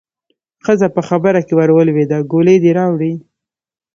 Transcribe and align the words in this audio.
ښځه 0.65 0.87
په 0.95 1.01
خبره 1.07 1.39
کې 1.45 1.53
ورولوېده: 1.55 2.17
ګولۍ 2.31 2.57
دې 2.63 2.71
راوړې؟ 2.77 3.13